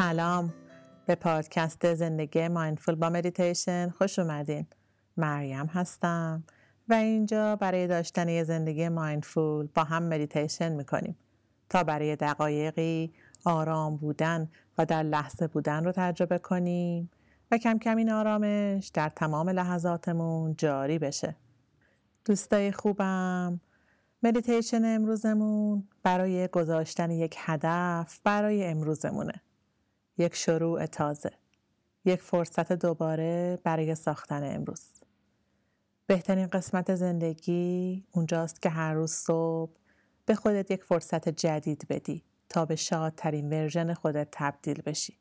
[0.00, 0.52] سلام
[1.06, 3.90] به پادکست زندگی mindful با مدیتیشن.
[3.90, 4.66] خوش اومدین.
[5.16, 6.44] مریم هستم
[6.88, 11.16] و اینجا برای داشتن یه زندگی mindful با هم مدیتیشن می‌کنیم
[11.68, 13.12] تا برای دقایقی
[13.44, 17.10] آرام بودن و در لحظه بودن رو تجربه کنیم
[17.50, 21.36] و کم کم این آرامش در تمام لحظاتمون جاری بشه.
[22.24, 23.60] دوستای خوبم
[24.22, 29.42] مدیتیشن امروزمون برای گذاشتن یک هدف برای امروزمونه.
[30.20, 31.30] یک شروع تازه.
[32.04, 34.82] یک فرصت دوباره برای ساختن امروز.
[36.06, 39.72] بهترین قسمت زندگی اونجاست که هر روز صبح
[40.26, 45.16] به خودت یک فرصت جدید بدی تا به شادترین ورژن خودت تبدیل بشی.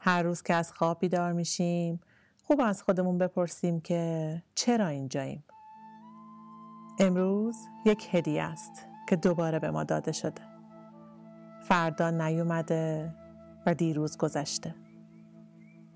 [0.00, 2.00] هر روز که از خواب بیدار میشیم
[2.42, 5.44] خوب از خودمون بپرسیم که چرا اینجاییم.
[6.98, 7.56] امروز
[7.86, 10.42] یک هدیه است که دوباره به ما داده شده.
[11.68, 13.14] فردا نیومده
[13.66, 14.74] و دیروز گذشته.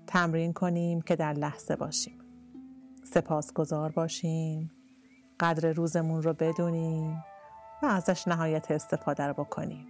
[0.07, 2.19] تمرین کنیم که در لحظه باشیم.
[3.03, 4.71] سپاسگزار باشیم.
[5.39, 7.23] قدر روزمون رو بدونیم
[7.83, 9.87] و ازش نهایت استفاده رو بکنیم.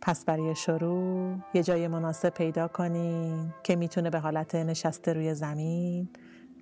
[0.00, 6.08] پس برای شروع یه جای مناسب پیدا کنیم که می‌تونه به حالت نشسته روی زمین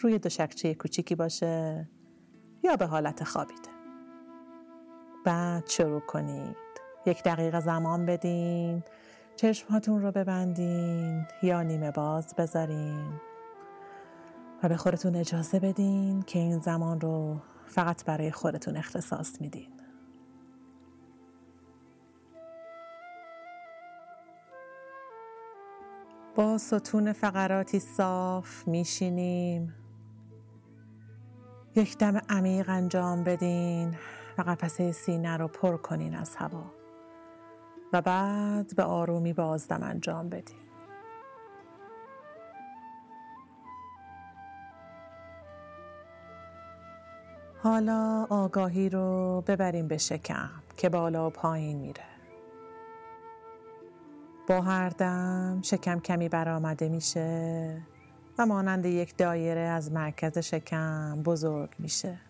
[0.01, 1.89] روی دو شکچه کوچیکی باشه
[2.63, 3.71] یا به حالت خوابیده.
[5.25, 6.66] بعد شروع کنید
[7.07, 8.83] یک دقیقه زمان بدین.
[9.37, 13.13] چشمهاتون رو ببندین یا نیمه باز بذارین.
[14.63, 19.69] و به خودتون اجازه بدین که این زمان رو فقط برای خودتون اختصاص میدین.
[26.35, 29.75] با ستون فقراتی صاف میشینیم.
[31.75, 33.97] یک دم عمیق انجام بدین.
[34.39, 36.76] و قفسه سینه رو پر کنین از هوا.
[38.01, 40.57] بعد به آرومی بازدم انجام بدین
[47.63, 52.05] حالا آگاهی رو ببریم به شکم که بالا و پایین میره.
[54.49, 57.83] با هر دم شکم کمی برآمده میشه
[58.39, 62.26] و مانند یک دایره از مرکز شکم بزرگ میشه.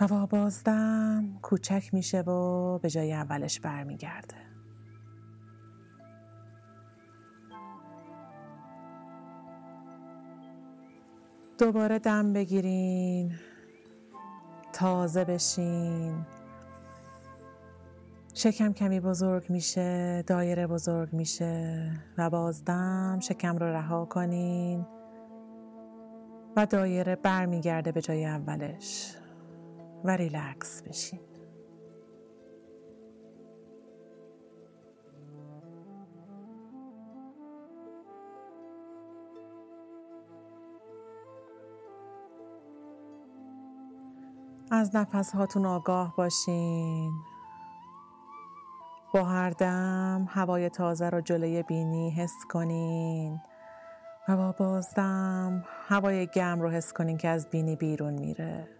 [0.00, 4.34] و با بازدم کوچک میشه و به جای اولش برمیگرده.
[11.58, 13.34] دوباره دم بگیرین
[14.72, 16.26] تازه بشین.
[18.34, 24.86] شکم کمی بزرگ میشه دایره بزرگ میشه و بازدم شکم رو رها کنین
[26.56, 29.16] و دایره برمیگرده به جای اولش.
[30.04, 31.20] و ریلکس بشین.
[44.70, 47.12] از نفس هاتون آگاه باشین.
[49.14, 53.40] با هر دم هوای تازه رو جلوی بینی حس کنین.
[54.28, 58.73] و با بازدم هوای گرم رو حس کنین که از بینی بیرون میره.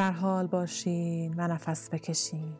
[0.00, 2.52] در حال باشین و نفس بکشین.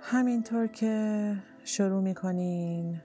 [0.00, 3.00] همینطور که شروع می‌کنین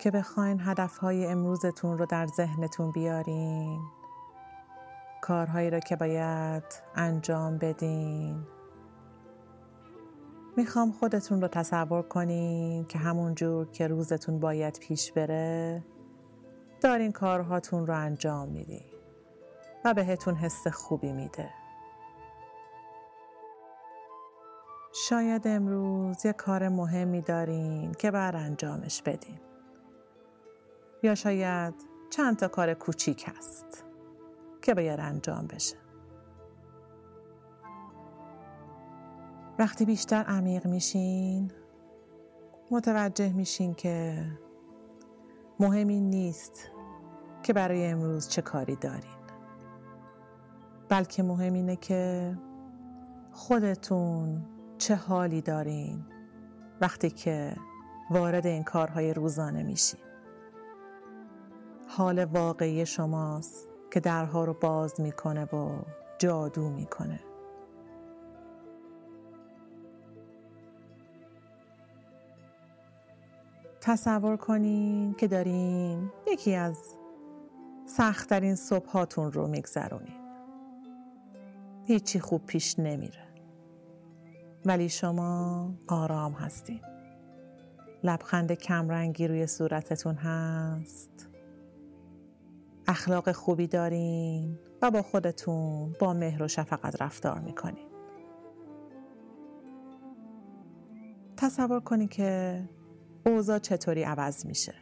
[0.00, 3.80] که بخواین هدفهای امروزتون رو در ذهنتون بیارین.
[5.24, 6.62] کارهایی را که باید
[6.94, 8.46] انجام بدین.
[10.56, 15.84] می‌خوام خودتون رو تصور کنین که همون جور که روزتون باید پیش بره
[16.80, 18.84] دارین کارهاتون رو انجام میدین
[19.84, 21.50] و بهتون حس خوبی میده.
[25.08, 29.40] شاید امروز یه کار مهمی دارین که بر انجامش بدین.
[31.02, 31.74] یا شاید
[32.10, 33.84] چند تا کار کوچیک هست.
[34.64, 35.76] که باید انجام بشه.
[39.58, 41.50] وقتی بیشتر عمیق میشین
[42.70, 44.26] متوجه میشین که
[45.60, 46.70] مهم این نیست
[47.42, 49.24] که برای امروز چه کاری دارین.
[50.88, 52.34] بلکه مهم اینه که
[53.32, 54.44] خودتون
[54.78, 56.04] چه حالی دارین
[56.80, 57.56] وقتی که
[58.10, 59.98] وارد این کارهای روزانه میشی
[61.88, 63.73] حال واقعی شماست.
[63.94, 65.78] که درها رو باز می‌کنه و
[66.18, 67.20] جادو می‌کنه.
[73.80, 76.78] تصور کنین که دارین یکی از
[77.86, 80.20] سختترین صبحاتون رو میگذرونین.
[81.84, 83.28] هیچی خوب پیش نمیره.
[84.64, 86.80] ولی شما آرام هستین.
[88.04, 91.28] لبخند کمرنگی روی صورتتون هست.
[92.86, 97.86] اخلاق خوبی دارین و با خودتون با مهر و شفقت رفتار می‌کنین.
[101.36, 102.62] تصور کنید که
[103.26, 104.74] اوضاع چطوری عوض میشه.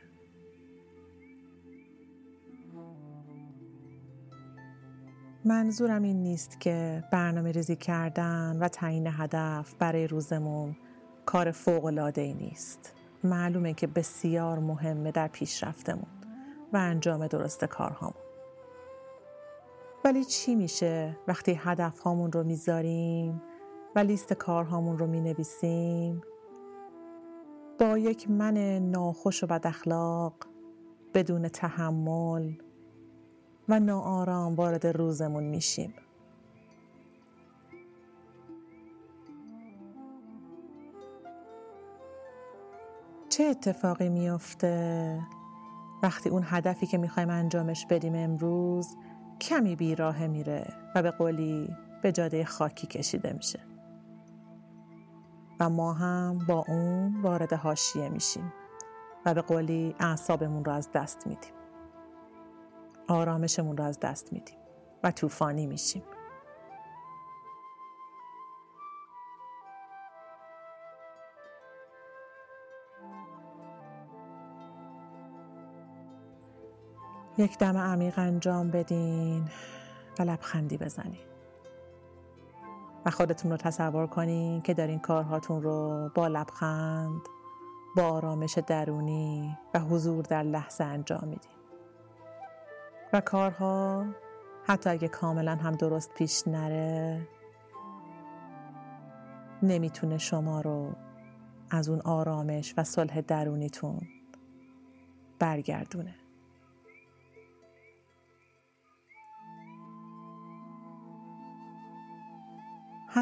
[5.44, 10.76] منظورم این نیست که برنامه ریزی کردن و تعیین هدف برای روزمون
[11.26, 12.94] کار فوق العاده ای نیست.
[13.24, 16.21] معلومه که بسیار مهمه در پیشرفتمون.
[16.72, 18.22] و انجام درست کارهامون.
[20.04, 23.42] ولی چی میشه وقتی هدف هامون رو می‌ذاریم
[23.96, 26.22] و لیست کارهامون رو می‌نویسیم؟
[27.80, 30.34] با یک من ناخوش و بد اخلاق
[31.14, 32.52] بدون تحمل
[33.68, 35.94] و ناآرام وارد روزمون میشیم.
[43.28, 45.18] چه اتفاقی میافته؟
[46.02, 48.96] وقتی اون هدفی که می‌خوایم انجامش بدیم امروز
[49.40, 53.60] کمی بیراه میره و به قولی به جاده خاکی کشیده میشه.
[55.60, 58.52] و ما هم با اون وارد حاشیه میشیم
[59.26, 61.52] و به قولی اعصابمون رو از دست میدیم.
[63.08, 64.56] آرامشمون رو از دست میدیم
[65.04, 66.02] و طوفانی میشیم.
[77.38, 79.48] یک دم عمیق انجام بدین
[80.18, 81.20] و لبخندی بزنین.
[83.06, 87.20] و خودتون رو تصور کنین که دارین کارهاتون رو با لبخند
[87.96, 91.52] با آرامش درونی و حضور در لحظه انجام میدین.
[93.12, 94.06] و کارها
[94.66, 97.28] حتی اگه کاملا هم درست پیش نره
[99.62, 100.92] نمی‌تونه شما رو
[101.70, 104.00] از اون آرامش و صلح درونیتون
[105.38, 106.14] برگردونه.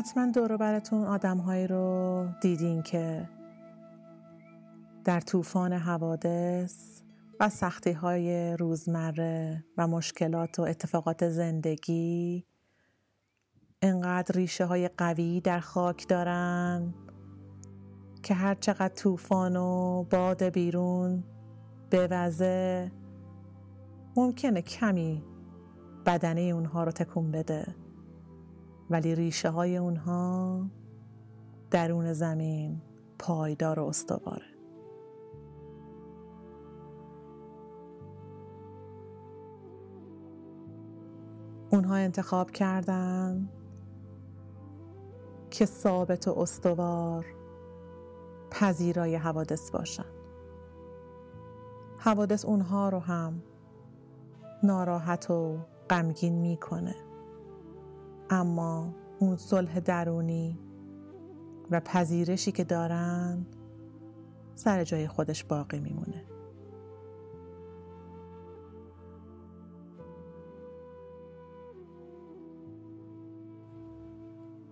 [0.01, 3.29] حتما دور براتون آدمهایی رو دیدین که
[5.05, 7.03] در طوفان حوادث
[7.41, 12.45] و سختی های روزمره و مشکلات و اتفاقات زندگی
[13.83, 16.95] انقدر ریشه های قوی در خاک دارن
[18.23, 21.25] که هر چقدر طوفان و باد بیرون
[21.91, 22.93] بوزه
[24.17, 25.25] ممکنه کمی
[26.07, 27.80] بدنه اونها رو تکون بده.
[28.91, 30.61] ولی ریشه های اونها
[31.71, 32.81] درون زمین
[33.19, 34.47] پایدار و استواره.
[41.73, 43.49] اونها انتخاب کردن
[45.51, 47.27] که ثابت و استوار
[48.51, 50.05] پذیرای حوادث باشن.
[51.99, 53.43] حوادث اونها رو هم
[54.63, 55.59] ناراحت و
[55.91, 57.10] غمگین می‌کنه.
[58.31, 60.59] اما اون صلح درونی
[61.71, 63.47] و پذیرشی که دارن
[64.55, 66.25] سر جای خودش باقی میمونه.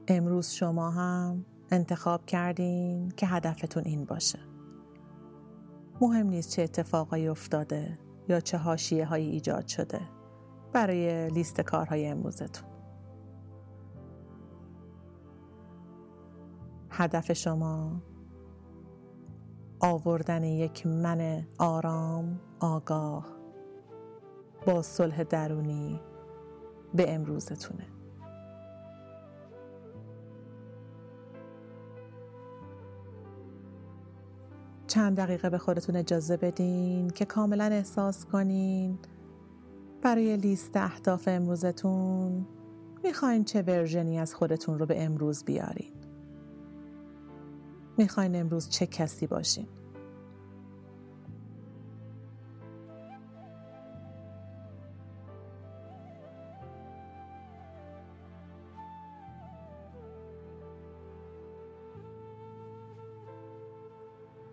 [0.08, 4.38] امروز شما هم انتخاب کردین که هدفتون این باشه.
[6.00, 7.98] مهم نیست چه اتفاقایی افتاده
[8.28, 10.00] یا چه حاشیه هایی ایجاد شده
[10.72, 12.67] برای لیست کارهای امروزتون.
[16.98, 18.02] هدف شما
[19.80, 23.26] آوردن یک من آرام آگاه
[24.66, 26.00] با صلح درونی
[26.94, 27.86] به امروزتونه.
[34.86, 38.98] چند دقیقه به خودتون اجازه بدین که کاملا احساس کنین
[40.02, 42.46] برای لیست اهداف امروزتون
[43.04, 45.97] می‌خواین چه ورژنی از خودتون رو به امروز بیارین.
[47.98, 49.66] می‌خواین امروز چه کسی باشین؟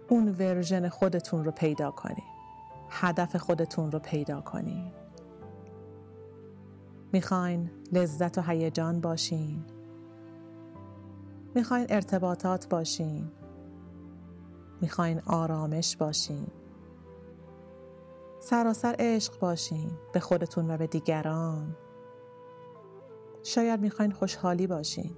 [0.10, 2.26] اون ورژن خودتون رو پیدا کنین
[2.90, 4.92] هدف خودتون رو پیدا کنین
[7.14, 9.75] می‌خواین لذت و هیجان باشین.
[11.56, 13.32] می‌خواین ارتباطات باشین.
[14.82, 16.48] می‌خواین آرامش باشین.
[18.40, 21.76] سراسر عشق باشین به خودتون و به دیگران.
[23.44, 25.12] شاید می‌خواین خوشحالی باشین.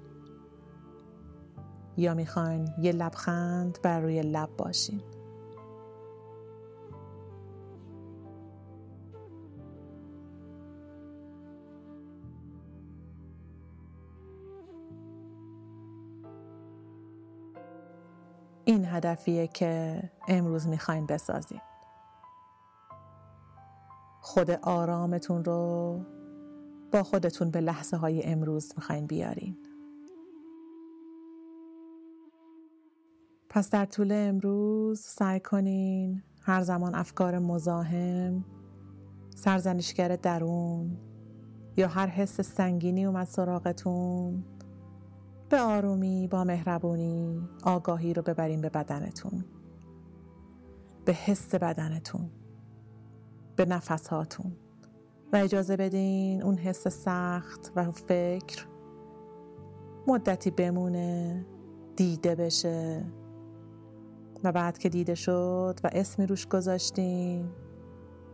[1.97, 5.01] یا می‌خواین یه لبخند بر روی لب باشین.
[18.67, 21.61] این هدفیه که امروز می‌خواین بسازین.
[24.21, 25.99] خود آرامتون رو
[26.91, 29.57] با خودتون به لحظه های امروز می‌خواین بیارین.
[33.49, 38.45] پس در طول امروز سعی کنین هر زمان افکار مزاحم
[39.35, 40.97] سرزنشگر درون
[41.77, 44.43] یا هر حس سنگینی اومد سراغتون
[45.49, 49.45] به آرومی با مهربونی آگاهی رو ببرین به بدنتون.
[51.05, 52.29] به حس بدنتون.
[53.55, 54.51] به نفسهاتون
[55.33, 58.67] و اجازه بدین اون حس سخت و فکر
[60.07, 61.45] مدتی بمونه
[61.95, 63.05] دیده بشه.
[64.43, 67.49] و بعد که دیده شد و اسمی روش گذاشتین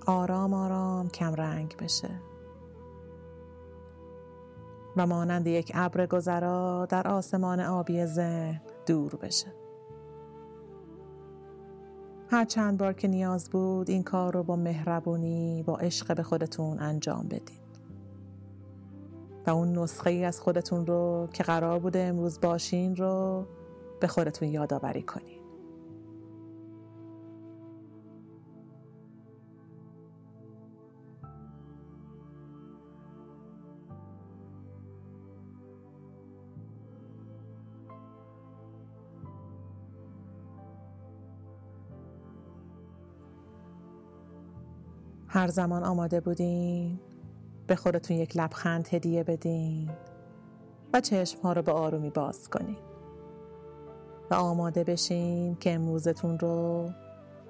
[0.08, 2.10] آرام آرام کم رنگ بشه.
[4.98, 9.48] و مانند یک ابر گذرا در آسمان آبی ذهن دور بشه.
[12.30, 16.80] هر چند بار که نیاز بود این کار رو با مهربونی با عشق به خودتون
[16.80, 17.64] انجام بدین.
[19.48, 23.46] و اون نسخه ای از خودتون رو که قرار بوده امروز باشین رو
[24.00, 25.43] به خودتون یادآوری کنین.
[45.34, 47.00] هر زمان آماده بودین
[47.68, 49.90] به خودتون یک لبخند هدیه بدین
[50.94, 52.78] و چشم ها رو به آرومی باز کنین.
[54.32, 56.90] و آماده بشین که امروزتون رو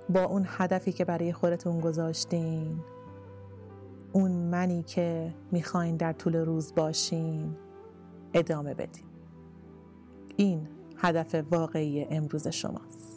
[0.09, 2.79] با اون هدفی که برای خودتون گذاشتین
[4.13, 7.55] اون منی که می‌خواین در طول روز باشین
[8.33, 9.05] ادامه بدین.
[10.37, 13.12] این هدف واقعی امروز شماست.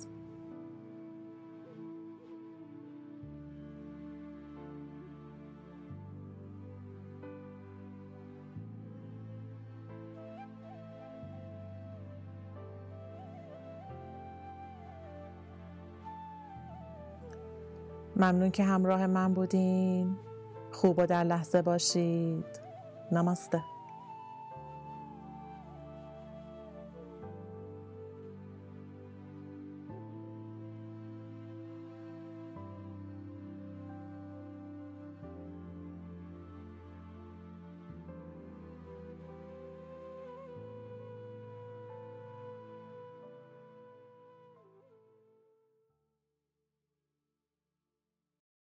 [18.26, 20.16] ممنون که همراه من بودین.
[20.72, 22.44] خوب و در لحظه باشید.
[23.12, 23.75] نماسته.